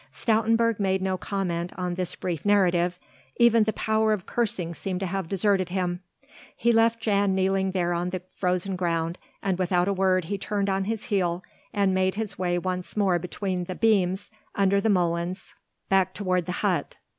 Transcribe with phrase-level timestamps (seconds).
[0.11, 2.97] Stoutenburg made no comment on this brief narrative,
[3.37, 5.99] even the power of cursing seemed to have deserted him.
[6.57, 10.69] He left Jan kneeling there on the frozen ground, and without a word he turned
[10.71, 15.53] on his heel and made his way once more between the beams under the molens
[15.87, 16.97] back toward the hut.